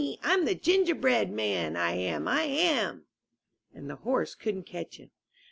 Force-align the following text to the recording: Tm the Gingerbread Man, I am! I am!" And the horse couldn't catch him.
Tm 0.01 0.45
the 0.45 0.55
Gingerbread 0.55 1.31
Man, 1.31 1.75
I 1.77 1.91
am! 1.91 2.27
I 2.27 2.41
am!" 2.41 3.05
And 3.71 3.87
the 3.87 3.97
horse 3.97 4.33
couldn't 4.33 4.63
catch 4.63 4.97
him. 4.97 5.11